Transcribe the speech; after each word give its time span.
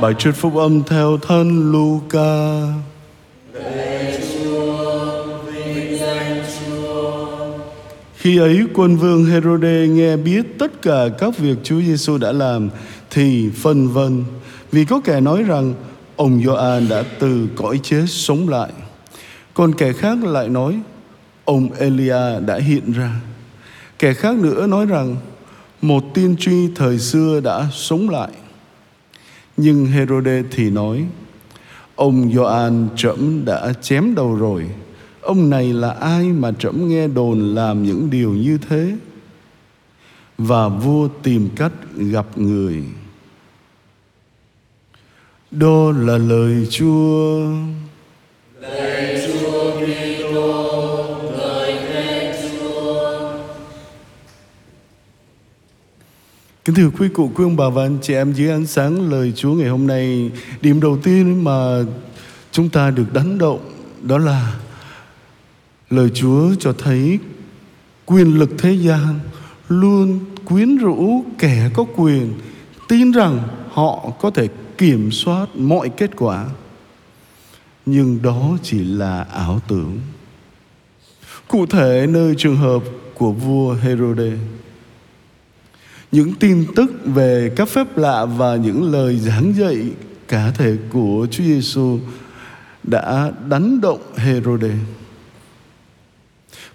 Bài 0.00 0.14
trích 0.18 0.34
phúc 0.34 0.56
âm 0.56 0.82
theo 0.82 1.18
thân 1.22 1.72
Luca. 1.72 2.62
Khi 8.16 8.38
ấy, 8.38 8.66
quân 8.74 8.96
vương 8.96 9.24
Herode 9.24 9.86
nghe 9.88 10.16
biết 10.16 10.58
tất 10.58 10.82
cả 10.82 11.08
các 11.18 11.38
việc 11.38 11.56
Chúa 11.64 11.80
Giêsu 11.80 12.18
đã 12.18 12.32
làm, 12.32 12.70
thì 13.10 13.50
phân 13.50 13.88
vân 13.88 14.24
vì 14.72 14.84
có 14.84 15.00
kẻ 15.04 15.20
nói 15.20 15.42
rằng, 15.42 15.74
ông 16.16 16.42
Gioan 16.44 16.88
đã 16.88 17.04
từ 17.18 17.48
cõi 17.56 17.80
chết 17.82 18.04
sống 18.08 18.48
lại. 18.48 18.70
Còn 19.54 19.74
kẻ 19.74 19.92
khác 19.92 20.24
lại 20.24 20.48
nói, 20.48 20.80
ông 21.44 21.68
Elia 21.78 22.40
đã 22.46 22.56
hiện 22.56 22.92
ra. 22.92 23.10
Kẻ 23.98 24.14
khác 24.14 24.36
nữa 24.36 24.66
nói 24.66 24.86
rằng, 24.86 25.16
một 25.82 26.04
tiên 26.14 26.36
tri 26.38 26.68
thời 26.74 26.98
xưa 26.98 27.40
đã 27.40 27.68
sống 27.72 28.10
lại. 28.10 28.28
Nhưng 29.56 29.86
Herode 29.86 30.42
thì 30.50 30.70
nói, 30.70 31.06
ông 31.94 32.32
Gioan 32.34 32.88
trẫm 32.96 33.44
đã 33.44 33.72
chém 33.82 34.14
đầu 34.14 34.34
rồi 34.34 34.68
Ông 35.26 35.50
này 35.50 35.72
là 35.72 35.90
ai 35.90 36.24
mà 36.24 36.52
trẫm 36.58 36.88
nghe 36.88 37.08
đồn 37.08 37.54
làm 37.54 37.82
những 37.82 38.10
điều 38.10 38.30
như 38.30 38.58
thế? 38.68 38.96
Và 40.38 40.68
vua 40.68 41.08
tìm 41.22 41.48
cách 41.56 41.72
gặp 41.96 42.38
người. 42.38 42.84
Đó 45.50 45.92
là 45.92 46.18
lời 46.18 46.66
Chúa. 46.70 47.46
Kính 56.66 56.74
thưa 56.74 56.90
quý 56.98 57.08
cụ, 57.08 57.30
quý 57.34 57.44
ông 57.44 57.56
bà 57.56 57.68
và 57.68 57.82
anh 57.82 57.98
chị 58.02 58.14
em 58.14 58.32
dưới 58.32 58.50
ánh 58.50 58.66
sáng 58.66 59.10
lời 59.10 59.32
Chúa 59.36 59.54
ngày 59.54 59.68
hôm 59.68 59.86
nay, 59.86 60.30
điểm 60.60 60.80
đầu 60.80 60.98
tiên 61.02 61.44
mà 61.44 61.82
chúng 62.52 62.68
ta 62.68 62.90
được 62.90 63.12
đánh 63.12 63.38
động 63.38 63.60
đó 64.02 64.18
là 64.18 64.56
Lời 65.90 66.10
Chúa 66.14 66.54
cho 66.58 66.72
thấy 66.72 67.18
quyền 68.06 68.38
lực 68.38 68.50
thế 68.58 68.72
gian 68.72 69.20
luôn 69.68 70.20
quyến 70.44 70.76
rũ 70.76 71.24
kẻ 71.38 71.70
có 71.74 71.84
quyền 71.96 72.32
tin 72.88 73.12
rằng 73.12 73.38
họ 73.70 74.12
có 74.20 74.30
thể 74.30 74.48
kiểm 74.78 75.12
soát 75.12 75.46
mọi 75.54 75.88
kết 75.88 76.10
quả. 76.16 76.46
Nhưng 77.86 78.22
đó 78.22 78.58
chỉ 78.62 78.84
là 78.84 79.22
ảo 79.22 79.60
tưởng. 79.68 79.98
Cụ 81.48 81.66
thể 81.66 82.06
nơi 82.08 82.34
trường 82.38 82.56
hợp 82.56 82.82
của 83.14 83.32
vua 83.32 83.74
Herode 83.74 84.32
những 86.12 86.34
tin 86.34 86.64
tức 86.76 86.90
về 87.04 87.52
các 87.56 87.68
phép 87.68 87.98
lạ 87.98 88.24
và 88.24 88.56
những 88.56 88.92
lời 88.92 89.18
giảng 89.18 89.52
dạy 89.56 89.90
cả 90.28 90.50
thể 90.50 90.76
của 90.92 91.26
Chúa 91.30 91.44
Giêsu 91.44 91.98
đã 92.82 93.32
đánh 93.48 93.80
động 93.80 94.00
Herode. 94.16 94.70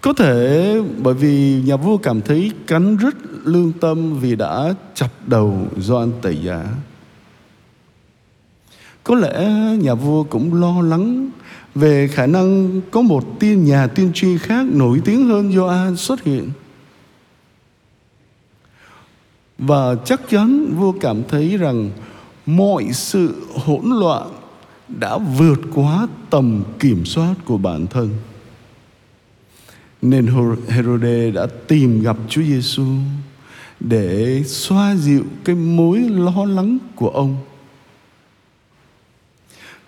Có 0.00 0.12
thể 0.12 0.76
bởi 1.02 1.14
vì 1.14 1.62
nhà 1.64 1.76
vua 1.76 1.96
cảm 1.96 2.20
thấy 2.20 2.52
cắn 2.66 2.96
rứt 2.96 3.14
lương 3.44 3.72
tâm 3.72 4.20
vì 4.20 4.36
đã 4.36 4.74
chặt 4.94 5.08
đầu 5.26 5.66
Doan 5.78 6.12
Tẩy 6.22 6.38
Giả. 6.42 6.64
Có 9.04 9.14
lẽ 9.14 9.50
nhà 9.80 9.94
vua 9.94 10.22
cũng 10.22 10.60
lo 10.60 10.82
lắng 10.82 11.30
về 11.74 12.08
khả 12.08 12.26
năng 12.26 12.80
có 12.90 13.02
một 13.02 13.40
tiên, 13.40 13.64
nhà 13.64 13.86
tiên 13.86 14.10
tri 14.14 14.38
khác 14.38 14.66
nổi 14.72 15.00
tiếng 15.04 15.28
hơn 15.28 15.52
Gioan 15.52 15.96
xuất 15.96 16.22
hiện. 16.22 16.50
Và 19.66 19.94
chắc 20.04 20.20
chắn 20.30 20.74
vua 20.76 20.92
cảm 21.00 21.22
thấy 21.28 21.56
rằng 21.56 21.90
mọi 22.46 22.84
sự 22.92 23.34
hỗn 23.54 23.84
loạn 24.00 24.30
đã 24.88 25.18
vượt 25.18 25.60
quá 25.74 26.08
tầm 26.30 26.62
kiểm 26.78 27.04
soát 27.04 27.34
của 27.44 27.58
bản 27.58 27.86
thân. 27.86 28.10
Nên 30.02 30.26
Herode 30.68 31.30
đã 31.30 31.46
tìm 31.68 32.02
gặp 32.02 32.16
Chúa 32.28 32.42
Giêsu 32.42 32.86
để 33.80 34.42
xoa 34.46 34.96
dịu 34.96 35.24
cái 35.44 35.56
mối 35.56 35.98
lo 35.98 36.44
lắng 36.44 36.78
của 36.94 37.08
ông. 37.08 37.36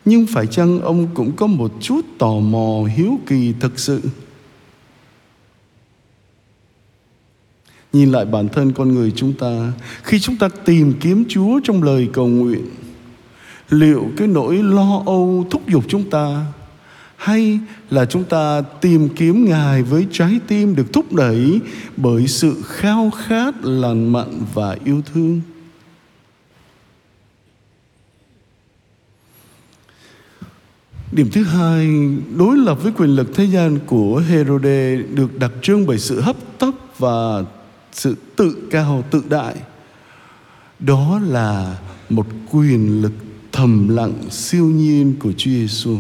Nhưng 0.05 0.27
phải 0.27 0.47
chăng 0.47 0.81
ông 0.81 1.07
cũng 1.15 1.33
có 1.37 1.47
một 1.47 1.73
chút 1.81 2.01
tò 2.19 2.33
mò 2.33 2.85
hiếu 2.97 3.19
kỳ 3.27 3.55
thực 3.61 3.79
sự? 3.79 4.01
Nhìn 7.95 8.13
lại 8.13 8.25
bản 8.25 8.49
thân 8.49 8.73
con 8.73 8.95
người 8.95 9.13
chúng 9.17 9.33
ta 9.33 9.73
Khi 10.03 10.21
chúng 10.21 10.37
ta 10.37 10.49
tìm 10.65 10.93
kiếm 11.01 11.25
Chúa 11.29 11.61
trong 11.65 11.83
lời 11.83 12.09
cầu 12.13 12.27
nguyện 12.27 12.67
Liệu 13.71 14.07
cái 14.17 14.29
nỗi 14.29 14.57
lo 14.63 15.03
âu 15.07 15.47
thúc 15.51 15.63
giục 15.69 15.85
chúng 15.89 16.11
ta 16.11 16.47
hay 17.17 17.59
là 17.91 18.05
chúng 18.05 18.25
ta 18.25 18.61
tìm 18.81 19.09
kiếm 19.09 19.45
ngài 19.45 19.83
với 19.83 20.07
trái 20.13 20.41
tim 20.47 20.77
được 20.77 20.93
thúc 20.93 21.13
đẩy 21.13 21.61
bởi 21.97 22.27
sự 22.27 22.63
khao 22.67 23.11
khát 23.11 23.55
lành 23.65 24.13
mạnh 24.13 24.43
và 24.55 24.77
yêu 24.85 25.03
thương? 25.13 25.41
Điểm 31.13 31.29
thứ 31.33 31.45
hai, 31.45 31.89
đối 32.37 32.57
lập 32.57 32.83
với 32.83 32.93
quyền 32.93 33.11
lực 33.11 33.35
thế 33.35 33.45
gian 33.45 33.79
của 33.87 34.23
Herode 34.29 34.97
được 34.97 35.39
đặc 35.39 35.53
trưng 35.63 35.87
bởi 35.87 35.99
sự 35.99 36.21
hấp 36.21 36.37
tấp 36.59 36.75
và 36.99 37.45
sự 37.95 38.17
tự 38.37 38.57
cao 38.71 39.05
tự 39.11 39.23
đại. 39.29 39.55
Đó 40.79 41.21
là 41.25 41.79
một 42.11 42.27
quyền 42.51 43.03
lực 43.03 43.13
thầm 43.53 43.89
lặng 43.89 44.15
siêu 44.31 44.67
nhiên 44.67 45.15
của 45.21 45.33
Chúa 45.33 45.51
Giêsu. 45.51 45.97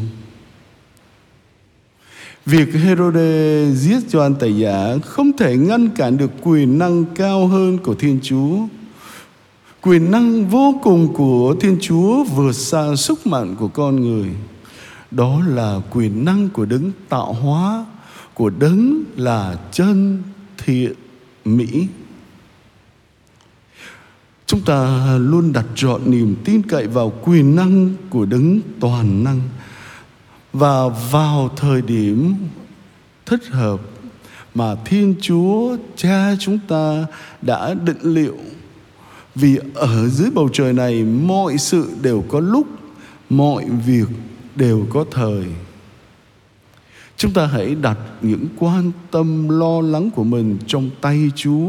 Việc 2.47 2.75
Herode 2.75 3.67
giết 3.75 3.99
Gioan 4.09 4.35
Tẩy 4.35 4.57
Giả 4.57 4.97
không 5.05 5.37
thể 5.37 5.57
ngăn 5.57 5.89
cản 5.89 6.17
được 6.17 6.31
quyền 6.43 6.79
năng 6.79 7.05
cao 7.05 7.47
hơn 7.47 7.79
của 7.79 7.95
Thiên 7.95 8.19
Chúa. 8.23 8.59
Quyền 9.83 10.11
năng 10.11 10.49
vô 10.49 10.81
cùng 10.83 11.15
của 11.15 11.57
Thiên 11.61 11.79
Chúa 11.81 12.25
vượt 12.25 12.53
xa 12.53 12.97
sức 12.97 13.27
mạnh 13.27 13.57
của 13.59 13.69
con 13.69 14.01
người. 14.01 14.29
Đó 15.11 15.41
là 15.49 15.81
quyền 15.91 16.25
năng 16.25 16.49
của 16.49 16.65
đấng 16.65 16.91
tạo 17.09 17.33
hóa, 17.33 17.85
của 18.35 18.51
đấng 18.51 19.05
là 19.17 19.57
chân 19.73 20.23
thiện 20.65 20.93
mỹ. 21.45 21.87
Chúng 24.47 24.61
ta 24.61 25.17
luôn 25.19 25.53
đặt 25.53 25.67
trọn 25.75 26.11
niềm 26.11 26.37
tin 26.45 26.63
cậy 26.63 26.87
vào 26.87 27.13
quyền 27.25 27.57
năng 27.57 27.95
của 28.11 28.25
đấng 28.27 28.61
toàn 28.81 29.25
năng 29.25 29.41
và 30.53 30.89
vào 31.11 31.51
thời 31.57 31.83
điểm 31.83 32.35
thích 33.27 33.47
hợp 33.51 33.81
mà 34.55 34.75
Thiên 34.85 35.15
Chúa 35.21 35.77
Cha 35.97 36.37
chúng 36.41 36.59
ta 36.69 37.07
đã 37.43 37.75
định 37.75 38.01
liệu. 38.03 38.37
Vì 39.35 39.59
ở 39.75 40.09
dưới 40.09 40.31
bầu 40.31 40.49
trời 40.53 40.73
này 40.73 41.05
mọi 41.05 41.59
sự 41.59 41.91
đều 42.03 42.25
có 42.29 42.41
lúc, 42.41 42.67
mọi 43.31 43.65
việc 43.87 44.09
đều 44.55 44.87
có 44.91 45.05
thời. 45.11 45.45
Chúng 47.25 47.33
ta 47.33 47.47
hãy 47.47 47.75
đặt 47.75 47.99
những 48.23 48.47
quan 48.59 48.93
tâm 49.11 49.49
lo 49.49 49.81
lắng 49.81 50.11
của 50.15 50.25
mình 50.25 50.59
trong 50.67 50.91
tay 51.01 51.31
Chúa 51.35 51.69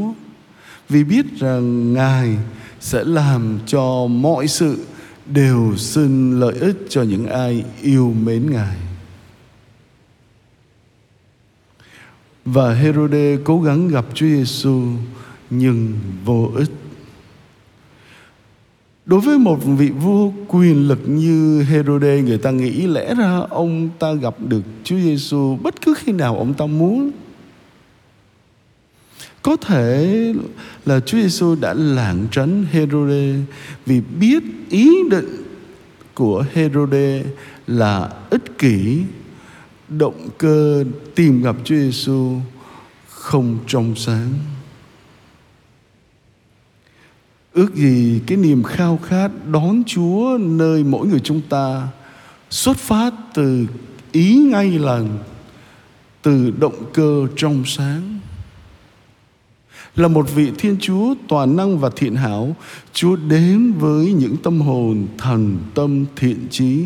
vì 0.90 1.04
biết 1.04 1.26
rằng 1.40 1.94
Ngài 1.94 2.38
sẽ 2.80 3.04
làm 3.04 3.60
cho 3.66 4.08
mọi 4.08 4.48
sự 4.48 4.86
đều 5.26 5.74
xin 5.78 6.40
lợi 6.40 6.54
ích 6.60 6.86
cho 6.90 7.04
những 7.04 7.26
ai 7.26 7.64
yêu 7.82 8.14
mến 8.24 8.52
Ngài. 8.52 8.78
Và 12.46 12.74
Herode 12.74 13.38
cố 13.44 13.62
gắng 13.62 13.88
gặp 13.88 14.06
Chúa 14.14 14.26
Giêsu 14.26 14.84
nhưng 15.50 15.94
vô 16.26 16.52
ích. 16.56 16.72
Đối 19.06 19.20
với 19.20 19.38
một 19.38 19.60
vị 19.66 19.90
vua 19.90 20.32
quyền 20.48 20.88
lực 20.88 21.00
như 21.06 21.64
Herode 21.64 22.22
người 22.22 22.38
ta 22.38 22.52
nghĩ 22.52 22.88
lẽ 22.88 23.16
ra 23.16 23.42
ông 23.50 23.90
ta 24.00 24.14
gặp 24.14 24.36
được 24.48 24.62
Chúa 24.84 24.96
Giêsu 24.96 25.56
bất 25.56 25.82
cứ 25.82 25.94
khi 25.98 26.12
nào 26.12 26.38
ông 26.38 26.54
ta 26.54 26.66
muốn. 26.66 27.12
Có 29.42 29.56
thể 29.56 30.34
là 30.86 31.00
Chúa 31.00 31.18
Giêsu 31.18 31.56
đã 31.56 31.74
lảng 31.74 32.28
tránh 32.32 32.66
Herode 32.72 33.36
vì 33.86 34.02
biết 34.20 34.44
ý 34.70 34.92
định 35.12 35.44
của 36.14 36.46
Herode 36.54 37.24
là 37.68 38.10
ích 38.30 38.58
kỷ, 38.58 39.02
động 39.90 40.30
cơ 40.38 40.84
tìm 41.16 41.42
gặp 41.42 41.56
Chúa 41.64 41.76
Giêsu 41.76 42.40
không 43.10 43.58
trong 43.68 43.96
sáng. 43.96 44.34
Ước 47.56 47.76
gì 47.76 48.22
cái 48.28 48.38
niềm 48.38 48.64
khao 48.64 49.00
khát 49.04 49.32
đón 49.52 49.84
Chúa 49.86 50.38
nơi 50.42 50.84
mỗi 50.84 51.08
người 51.08 51.20
chúng 51.20 51.42
ta 51.50 51.88
xuất 52.50 52.78
phát 52.78 53.14
từ 53.34 53.68
ý 54.12 54.36
ngay 54.36 54.72
lành, 54.72 55.18
từ 56.22 56.54
động 56.60 56.92
cơ 56.94 57.28
trong 57.36 57.64
sáng 57.66 58.20
Là 59.96 60.08
một 60.08 60.36
vị 60.36 60.52
Thiên 60.58 60.78
Chúa 60.80 61.16
toàn 61.28 61.56
năng 61.56 61.80
và 61.80 61.90
thiện 61.96 62.16
hảo, 62.16 62.56
Chúa 62.94 63.16
đến 63.16 63.74
với 63.74 64.14
những 64.14 64.38
tâm 64.38 64.62
hồn 64.62 65.08
thần 65.18 65.58
tâm 65.74 66.06
thiện 66.16 66.48
trí. 66.52 66.86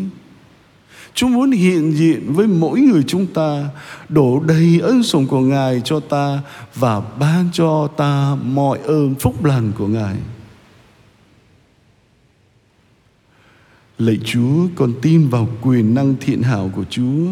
Chúa 1.14 1.28
muốn 1.28 1.50
hiện 1.50 1.92
diện 1.92 2.32
với 2.32 2.46
mỗi 2.46 2.80
người 2.80 3.02
chúng 3.06 3.26
ta, 3.26 3.68
đổ 4.08 4.40
đầy 4.40 4.80
ân 4.82 5.02
sủng 5.02 5.26
của 5.26 5.40
Ngài 5.40 5.80
cho 5.84 6.00
ta 6.00 6.38
và 6.74 7.00
ban 7.00 7.48
cho 7.52 7.88
ta 7.96 8.36
mọi 8.44 8.78
ơn 8.78 9.14
phúc 9.14 9.44
lành 9.44 9.72
của 9.78 9.86
Ngài. 9.86 10.16
Lạy 14.00 14.18
Chúa, 14.24 14.66
con 14.74 14.92
tin 15.02 15.28
vào 15.28 15.48
quyền 15.62 15.94
năng 15.94 16.14
thiện 16.20 16.42
hảo 16.42 16.70
của 16.76 16.84
Chúa. 16.90 17.26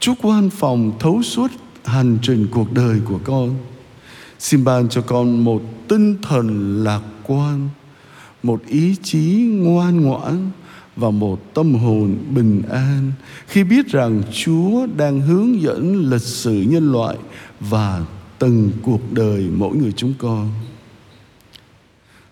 Chúa 0.00 0.14
quan 0.22 0.50
phòng 0.50 0.92
thấu 1.00 1.22
suốt 1.22 1.50
hành 1.84 2.18
trình 2.22 2.46
cuộc 2.50 2.72
đời 2.72 3.00
của 3.04 3.18
con. 3.24 3.54
Xin 4.38 4.64
ban 4.64 4.88
cho 4.88 5.00
con 5.00 5.44
một 5.44 5.62
tinh 5.88 6.16
thần 6.22 6.84
lạc 6.84 7.02
quan, 7.26 7.68
một 8.42 8.62
ý 8.66 8.94
chí 9.02 9.48
ngoan 9.50 10.00
ngoãn 10.00 10.50
và 10.96 11.10
một 11.10 11.54
tâm 11.54 11.74
hồn 11.74 12.16
bình 12.34 12.62
an 12.70 13.12
khi 13.46 13.64
biết 13.64 13.86
rằng 13.88 14.22
Chúa 14.32 14.86
đang 14.96 15.20
hướng 15.20 15.62
dẫn 15.62 16.10
lịch 16.10 16.22
sử 16.22 16.64
nhân 16.68 16.92
loại 16.92 17.16
và 17.60 18.04
từng 18.38 18.70
cuộc 18.82 19.12
đời 19.12 19.48
mỗi 19.56 19.76
người 19.76 19.92
chúng 19.92 20.14
con. 20.18 20.50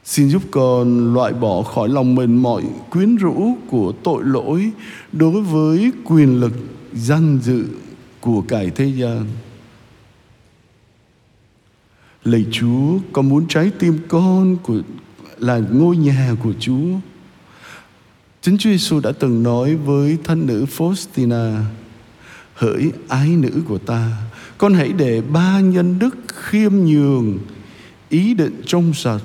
Xin 0.07 0.29
giúp 0.29 0.43
con 0.51 1.15
loại 1.15 1.33
bỏ 1.33 1.63
khỏi 1.63 1.89
lòng 1.89 2.15
mình 2.15 2.43
mọi 2.43 2.63
quyến 2.91 3.17
rũ 3.17 3.57
của 3.71 3.93
tội 4.05 4.25
lỗi 4.25 4.71
đối 5.13 5.43
với 5.43 5.93
quyền 6.05 6.41
lực 6.41 6.53
danh 6.93 7.39
dự 7.43 7.65
của 8.21 8.41
cải 8.41 8.71
thế 8.71 8.87
gian. 8.87 9.25
Lạy 12.25 12.47
Chúa, 12.51 12.99
con 13.13 13.29
muốn 13.29 13.47
trái 13.49 13.71
tim 13.79 13.99
con 14.09 14.57
của 14.57 14.81
là 15.39 15.59
ngôi 15.59 15.97
nhà 15.97 16.37
của 16.43 16.53
Chúa. 16.61 16.89
Chính 18.43 18.59
Chúa 18.59 18.71
Giêsu 18.71 19.01
đã 19.01 19.13
từng 19.13 19.43
nói 19.43 19.77
với 19.77 20.19
thân 20.25 20.47
nữ 20.47 20.67
Faustina, 20.77 21.63
hỡi 22.55 22.93
ái 23.09 23.29
nữ 23.29 23.63
của 23.69 23.79
ta, 23.79 24.11
con 24.59 24.75
hãy 24.75 24.93
để 24.93 25.21
ba 25.21 25.61
nhân 25.61 25.99
đức 25.99 26.17
khiêm 26.35 26.73
nhường, 26.73 27.39
ý 28.09 28.35
định 28.35 28.63
trong 28.67 28.95
sạch 28.95 29.23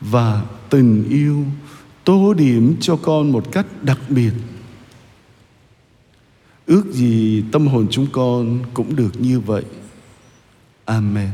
và 0.00 0.44
tình 0.70 1.08
yêu 1.08 1.44
tô 2.04 2.34
điểm 2.34 2.76
cho 2.80 2.96
con 2.96 3.32
một 3.32 3.52
cách 3.52 3.66
đặc 3.82 3.98
biệt. 4.08 4.32
Ước 6.66 6.84
gì 6.92 7.44
tâm 7.52 7.66
hồn 7.66 7.86
chúng 7.90 8.06
con 8.12 8.58
cũng 8.74 8.96
được 8.96 9.20
như 9.20 9.40
vậy. 9.40 9.64
Amen. 10.84 11.30